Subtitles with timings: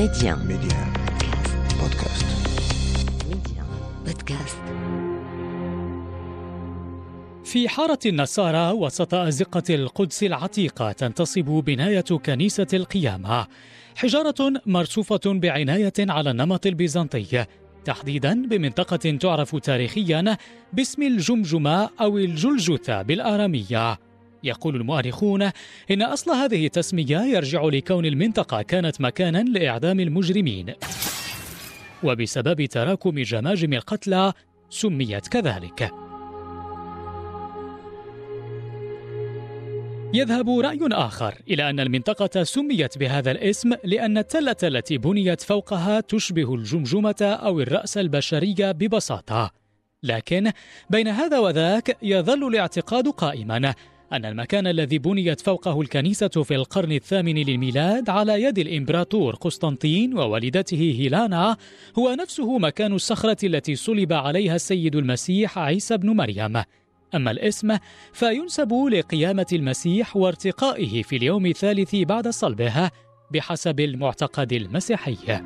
[0.00, 0.34] Média.
[0.52, 0.80] Média.
[1.80, 2.26] Podcast.
[3.30, 3.62] Média.
[4.06, 4.60] Podcast.
[7.44, 13.46] في حارة النصارى وسط أزقة القدس العتيقة تنتصب بناية كنيسة القيامة
[13.96, 17.46] حجارة مرصوفة بعناية على النمط البيزنطي
[17.84, 20.36] تحديدا بمنطقة تعرف تاريخيا
[20.72, 23.98] باسم الجمجمة أو الجلجثة بالآرامية
[24.44, 25.42] يقول المؤرخون
[25.90, 30.74] إن أصل هذه التسمية يرجع لكون المنطقة كانت مكانا لإعدام المجرمين.
[32.02, 34.32] وبسبب تراكم جماجم القتلى
[34.70, 35.90] سميت كذلك.
[40.14, 46.54] يذهب رأي آخر إلى أن المنطقة سميت بهذا الاسم لأن التلة التي بنيت فوقها تشبه
[46.54, 49.50] الجمجمة أو الرأس البشري ببساطة.
[50.02, 50.52] لكن
[50.90, 53.74] بين هذا وذاك يظل الاعتقاد قائما
[54.12, 60.94] أن المكان الذي بنيت فوقه الكنيسة في القرن الثامن للميلاد على يد الإمبراطور قسطنطين ووالدته
[60.98, 61.56] هيلانا
[61.98, 66.62] هو نفسه مكان الصخرة التي صلب عليها السيد المسيح عيسى بن مريم.
[67.14, 67.76] أما الاسم
[68.12, 72.90] فينسب لقيامة المسيح وارتقائه في اليوم الثالث بعد صلبه
[73.30, 75.40] بحسب المعتقد المسيحي.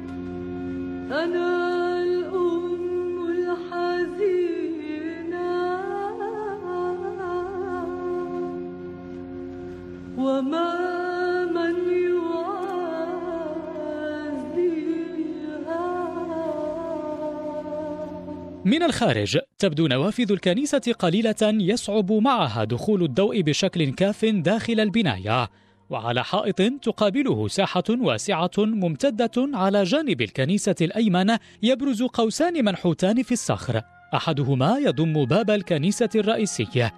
[18.65, 19.39] من الخارج.
[19.59, 25.51] تبدو نوافذ الكنيسة قليلة يصعب معها دخول الضوء بشكل كاف داخل البناية
[25.91, 33.83] وعلى حائط تقابله ساحة واسعة ممتدة على جانب الكنيسة الأيمن يبرز قوسان منحوتان في الصخر.
[34.15, 36.95] أحدهما يضم باب الكنيسة الرئيسية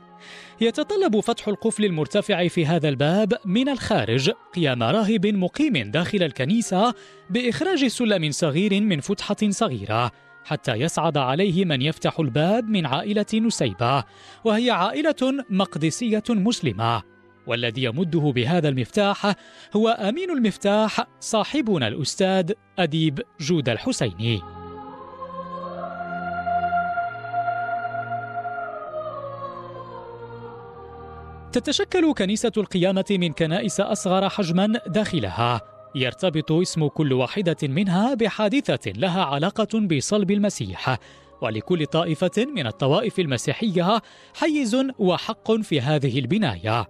[0.60, 6.94] يتطلب فتح القفل المرتفع في هذا الباب من الخارج قيام راهب مقيم داخل الكنيسة
[7.30, 10.25] بإخراج سلم صغير من فتحة صغيرة.
[10.46, 14.04] حتى يصعد عليه من يفتح الباب من عائلة نسيبة
[14.44, 17.02] وهي عائلة مقدسية مسلمة.
[17.46, 19.34] والذي يمده بهذا المفتاح
[19.76, 24.40] هو أمين المفتاح صاحبنا الأستاذ أديب جود الحسيني.
[31.52, 35.75] تتشكل كنيسة القيامة من كنائس أصغر حجما داخلها.
[35.96, 40.98] يرتبط اسم كل واحدة منها بحادثة لها علاقة بصلب المسيح
[41.42, 44.02] ولكل طائفة من الطوائف المسيحية
[44.34, 46.86] حيز وحق في هذه البناية.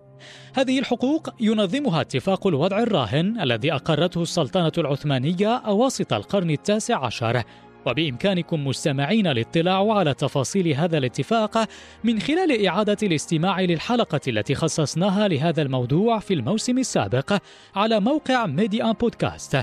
[0.55, 7.43] هذه الحقوق ينظمها اتفاق الوضع الراهن الذي أقرته السلطنة العثمانية أواسط القرن التاسع عشر
[7.87, 11.69] وبإمكانكم مستمعين الاطلاع على تفاصيل هذا الاتفاق
[12.05, 17.39] من خلال إعادة الاستماع للحلقة التي خصصناها لهذا الموضوع في الموسم السابق
[17.77, 19.63] على موقع ميديا بودكاست.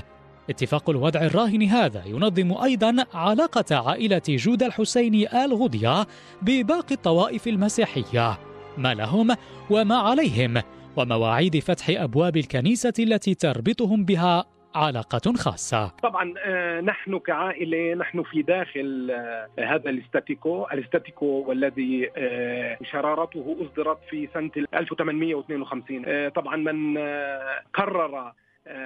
[0.50, 6.06] اتفاق الوضع الراهن هذا ينظم أيضا علاقة عائلة جود الحسيني آل غوديا
[6.42, 8.38] بباقي الطوائف المسيحية
[8.78, 9.36] ما لهم
[9.70, 10.62] وما عليهم
[10.96, 15.88] ومواعيد فتح أبواب الكنيسة التي تربطهم بها علاقة خاصة.
[16.02, 23.98] طبعا آه، نحن كعائلة نحن في داخل آه، هذا الاستاتيكو، الاستاتيكو والذي آه، شرارته أصدرت
[24.10, 26.98] في سنة 1852 آه، طبعا من
[27.74, 28.32] قرر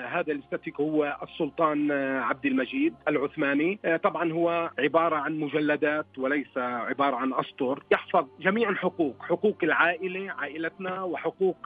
[0.08, 3.78] هذا الاستاتيكو هو السلطان عبد المجيد العثماني.
[4.02, 7.82] طبعا هو عبارة عن مجلدات وليس عبارة عن أسطر.
[7.92, 11.56] يحفظ جميع الحقوق حقوق العائلة عائلتنا وحقوق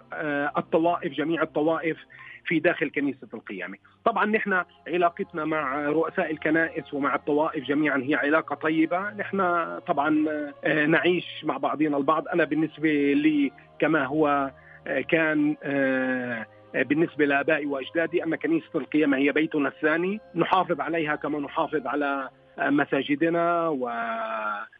[0.56, 1.96] الطوائف جميع الطوائف.
[2.44, 3.76] في داخل كنيسة القيامة.
[4.04, 9.10] طبعا نحن علاقتنا مع رؤساء الكنائس ومع الطوائف جميعا هي علاقة طيبة.
[9.10, 9.38] نحن
[9.78, 10.24] طبعا
[10.64, 12.28] آه، نعيش مع بعضنا البعض.
[12.28, 14.50] أنا بالنسبة لي كما هو
[14.86, 20.20] آه، كان آه، بالنسبة لآبائي وأجدادي أن كنيسة القيامة هي بيتنا الثاني.
[20.34, 22.28] نحافظ عليها كما نحافظ على
[22.58, 23.68] مساجدنا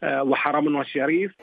[0.03, 1.35] وحرمنا الشريف.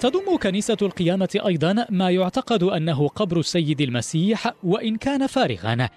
[0.00, 5.88] تضم كنيسة القيامة أيضا ما يعتقد أنه قبر السيد المسيح وإن كان فارغا.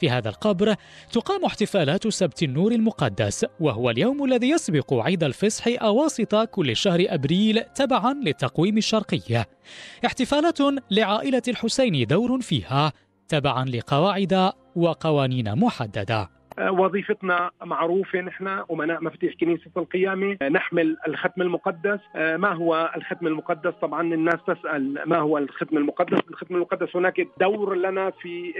[0.00, 0.74] في هذا القبر
[1.12, 7.60] تقام احتفالات سبت النور المقدس وهو اليوم الذي يسبق عيد الفصح أواسط كل شهر أبريل
[7.74, 9.44] تبعا للتقويم الشرقي.
[10.06, 10.58] احتفالات
[10.90, 12.92] لعائلة الحسين دور فيها
[13.28, 16.30] تبعا لقواعد وقوانين محددة.
[16.60, 20.36] وظيفتنا معروفة نحن أمناء مفاتيح كنيسة القيامة.
[20.50, 22.00] نحمل الختم المقدس.
[22.14, 27.74] ما هو الختم المقدس؟ طبعا الناس تسأل ما هو الختم المقدس؟ الختم المقدس هناك دور
[27.74, 28.52] لنا في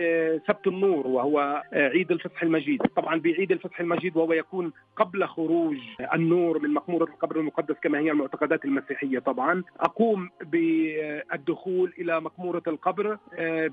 [0.48, 2.82] سبت النور وهو عيد الفصح المجيد.
[2.96, 5.76] طبعا بعيد الفصح المجيد وهو يكون قبل خروج
[6.14, 9.62] النور من مقمورة القبر المقدس كما هي المعتقدات المسيحية طبعا.
[9.80, 13.18] أقوم بالدخول إلى مقمورة القبر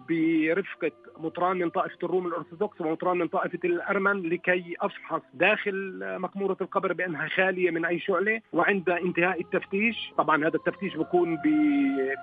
[0.09, 3.59] برفقة مطران من طائفة الروم الأرثوذكس ومطران من طائفة
[4.13, 10.13] لكي أفحص داخل مقمورة القبر بأنها خالية من أي شعلة وعند انتهاء التفتيش.
[10.17, 11.37] طبعا هذا التفتيش بيكون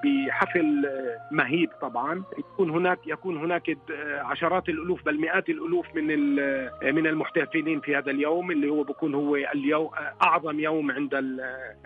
[0.04, 0.88] بحفل
[1.30, 2.22] مهيب طبعا.
[2.38, 3.76] يكون هناك يكون هناك
[4.20, 6.06] عشرات الألوف بل مئات الألوف من
[6.94, 9.90] من المحتفلين في هذا اليوم اللي هو بيكون هو اليوم
[10.22, 11.14] أعظم يوم عند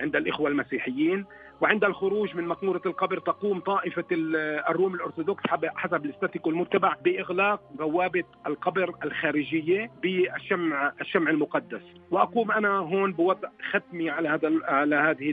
[0.01, 1.25] عند الإخوة المسيحيين.
[1.61, 5.43] وعند الخروج من مقمورة القبر تقوم طائفة الروم الأرثوذكس
[5.77, 11.83] حسب الاستاتيكو المتبع بإغلاق بوابة القبر الخارجية بالشمع الشمع المقدس.
[12.11, 15.31] وأقوم أنا هون بوضع ختمي على هذا على هذه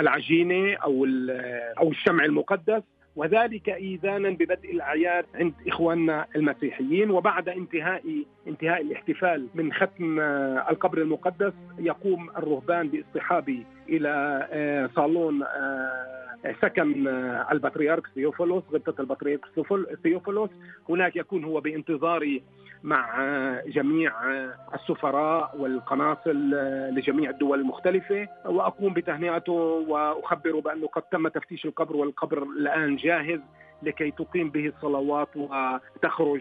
[0.00, 1.06] العجينة أو
[1.78, 2.82] أو الشمع المقدس.
[3.18, 7.10] وذلك إيذانا ببدء الأعياد عند إخواننا المسيحيين.
[7.10, 10.20] وبعد انتهاء انتهاء الاحتفال من ختم
[10.70, 16.17] القبر المقدس يقوم الرهبان باصطحابي إلى آه، صالون آه،
[16.62, 19.40] سكن آه، البطريرك ثيوفيلوس غبطة البطريرك
[20.02, 20.50] ثيوفيلوس
[20.88, 22.42] هناك يكون هو بانتظاري
[22.82, 23.28] مع
[23.66, 24.12] جميع
[24.74, 26.50] السفراء والقناصل
[26.94, 28.28] لجميع الدول المختلفة.
[28.44, 29.52] وأقوم بتهنئته
[29.88, 33.40] وأخبره بأنه قد تم تفتيش القبر والقبر الآن جاهز.
[33.82, 36.40] لكي تقيم به الصلوات وتخرج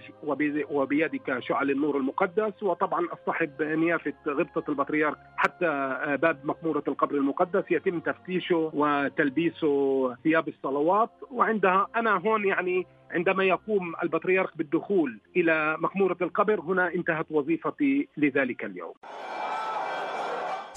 [0.70, 8.00] وبيدك شعل النور المقدس وطبعا أصطحب نيافة غبطة البطريرك حتى باب مقموره القبر المقدس يتم
[8.00, 16.60] تفتيشه وتلبيسه ثياب الصلوات وعندها أنا هون يعني عندما يقوم البطريرك بالدخول إلى مقموره القبر
[16.60, 18.94] هنا انتهت وظيفتي لذلك اليوم.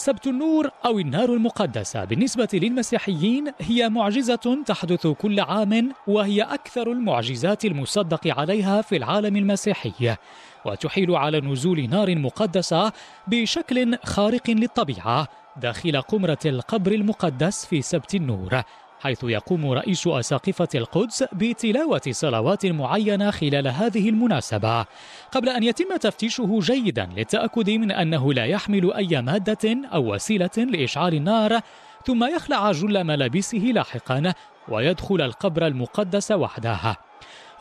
[0.00, 2.05] سبت النور أو النار المقدسة.
[2.05, 10.17] بالنسبة للمسيحيين هي معجزة تحدث كل عام وهي أكثر المعجزات المصدق عليها في العالم المسيحي.
[10.64, 12.93] وتحيل على نزول نار مقدسة
[13.26, 18.62] بشكل خارق للطبيعة داخل قمرة القبر المقدس في سبت النور.
[19.00, 24.85] حيث يقوم رئيس أساقفة القدس بتلاوة صلوات معينة خلال هذه المناسبة
[25.32, 31.14] قبل أن يتم تفتيشه جيدا للتأكد من أنه لا يحمل أي مادة أو وسيلة لإشعال
[31.14, 31.61] النار
[32.06, 34.35] ثم يخلع جل ملابسه لاحقا
[34.69, 36.97] ويدخل القبر المقدس وحده.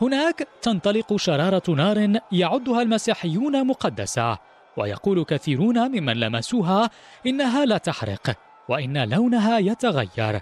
[0.00, 4.38] هناك تنطلق شرارة نار يعدها المسيحيون مقدسة
[4.76, 6.90] ويقول كثيرون ممن لمسوها
[7.26, 8.36] إنها لا تحرق
[8.68, 10.40] وإن لونها يتغير.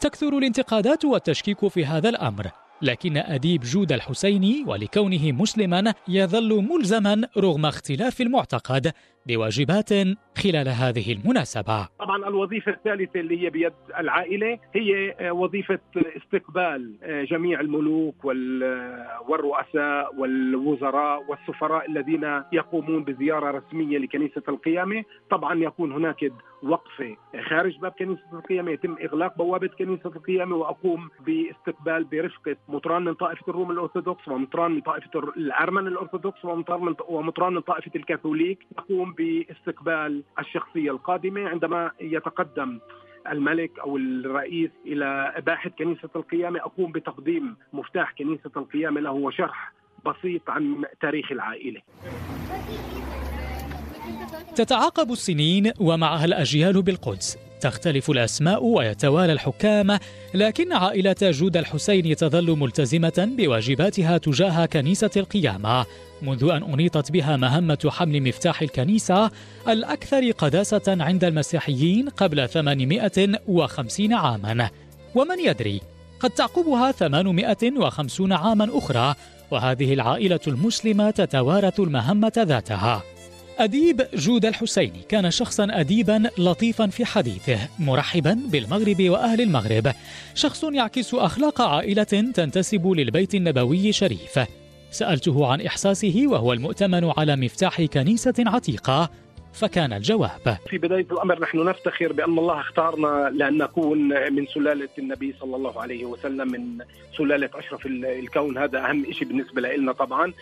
[0.00, 2.50] تكثر الانتقادات والتشكيك في هذا الأمر
[2.82, 8.92] لكن أديب جود الحسيني ولكونه مسلما يظل ملزما رغم اختلاف المعتقد.
[9.28, 9.90] بواجبات
[10.42, 11.88] خلال هذه المناسبة.
[11.98, 16.94] طبعا الوظيفة الثالثة اللي هي بيد العائلة هي وظيفة استقبال
[17.30, 18.24] جميع الملوك
[19.28, 25.04] والرؤساء والوزراء والسفراء الذين يقومون بزيارة رسمية لكنيسة القيامة.
[25.30, 26.32] طبعا يكون هناك
[26.62, 27.16] وقفة
[27.48, 33.44] خارج باب كنيسة القيامة يتم إغلاق بوابة كنيسة القيامة وأقوم باستقبال برفقة مطران من طائفة
[33.48, 36.44] الروم الأرثوذكس ومطران من طائفة الأرمن الأرثوذكس
[37.08, 38.66] ومطران من طائفة الكاثوليك.
[38.78, 42.78] أقوم باستقبال الشخصية القادمة عندما يتقدم
[43.30, 49.72] الملك أو الرئيس إلى باحث كنيسة القيامة أقوم بتقديم مفتاح كنيسة القيامة له وشرح
[50.06, 51.80] بسيط عن تاريخ العائلة.
[54.56, 59.98] تتعاقب السنين ومعها الأجيال بالقدس تختلف الأسماء ويتوالى الحكام
[60.34, 65.86] لكن عائلة جود الحسين تظل ملتزمة بواجباتها تجاه كنيسة القيامة
[66.22, 69.30] منذ أن أنيطت بها مهمة حمل مفتاح الكنيسة
[69.68, 74.70] الأكثر قداسة عند المسيحيين قبل 850 عاما.
[75.14, 75.80] ومن يدري
[76.20, 79.14] قد تعقبها 850 عاما أخرى
[79.50, 83.02] وهذه العائلة المسلمة تتوارث المهمة ذاتها.
[83.58, 89.92] أديب جود الحسيني كان شخصا أديبا لطيفا في حديثه مرحبا بالمغرب وأهل المغرب.
[90.34, 92.02] شخص يعكس أخلاق عائلة
[92.34, 94.40] تنتسب للبيت النبوي شريف.
[94.90, 99.10] سألته عن إحساسه وهو المؤتمن على مفتاح كنيسة عتيقة.
[99.52, 100.58] فكان الجواب.
[100.68, 105.82] في بداية الأمر نحن نفتخر بأن الله اختارنا لأن نكون من سلالة النبي صلى الله
[105.82, 106.84] عليه وسلم من
[107.16, 108.58] سلالة أشرف الكون.
[108.58, 110.32] هذا أهم شيء بالنسبة لنا طبعا.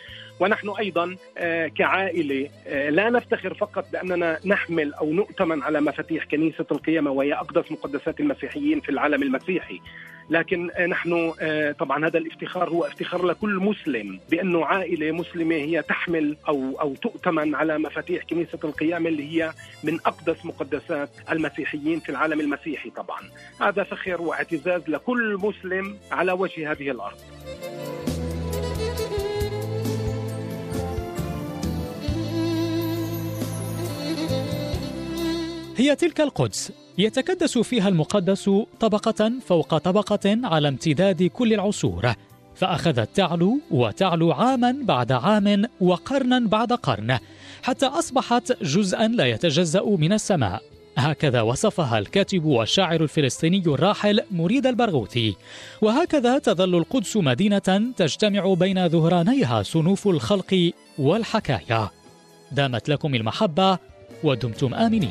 [0.40, 6.66] ونحن أيضا آه، كعائلة آه، لا نفتخر فقط بأننا نحمل أو نؤتمن على مفاتيح كنيسة
[6.70, 9.80] القيامة وهي أقدس مقدسات المسيحيين في العالم المسيحي.
[10.30, 11.33] لكن نحن
[11.78, 17.54] طبعا هذا الافتخار هو افتخار لكل مسلم بانه عائلة مسلمة هي تحمل أو أو تؤتمن
[17.54, 19.52] على مفاتيح كنيسة القيامه اللي هي
[19.85, 23.21] من أقدس مقدسات المسيحيين في العالم المسيحي طبعا.
[23.61, 27.18] هذا فخر واعتزاز لكل مسلم على وجه هذه الأرض.
[35.76, 36.73] هي تلك القدس.
[36.99, 42.12] يتكدس فيها المقدس طبقة فوق طبقة على امتداد كل العصور.
[42.54, 47.18] فأخذت تعلو وتعلو عاما بعد عام وقرنا بعد قرن
[47.62, 50.62] حتى أصبحت جزءا لا يتجزأ من السماء.
[50.99, 55.37] هكذا وصفها الكاتب والشاعر الفلسطيني الراحل مريد البرغوثي.
[55.83, 61.90] وهكذا تظل القدس مدينة تجتمع بين ظهرانيها صنوف الخلق والحكايا.
[62.52, 63.78] دامت لكم المحبة
[64.25, 65.11] ودمتم آمنين.